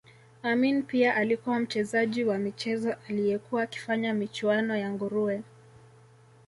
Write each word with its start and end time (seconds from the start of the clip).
Amin 0.43 0.83
pia 0.83 1.15
alikuwa 1.15 1.59
mchezaji 1.59 2.23
wa 2.23 2.37
michezo 2.37 2.95
aliyekuwa 3.09 3.63
akifanya 3.63 4.13
michuano 4.13 4.77
ya 4.77 4.89
nguruwe 4.91 5.41